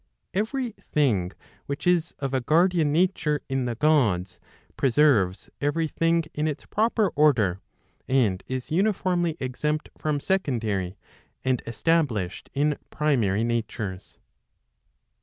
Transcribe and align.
Every 0.33 0.71
thing 0.91 1.31
which 1.67 1.85
is 1.85 2.15
of 2.17 2.33
a 2.33 2.41
guardian 2.41 2.91
nature 2.91 3.39
in 3.47 3.65
the 3.65 3.75
Gods, 3.75 4.39
preserves 4.75 5.47
every 5.61 5.87
thing 5.87 6.23
in 6.33 6.47
its 6.47 6.65
proper 6.65 7.09
order, 7.09 7.61
and 8.07 8.41
is 8.47 8.71
uniformly 8.71 9.37
exempt' 9.39 9.89
from 9.95 10.19
secondary, 10.19 10.97
and 11.45 11.61
established 11.67 12.49
1 12.55 12.71
in 12.71 12.77
primary 12.89 13.43
natures. 13.43 14.17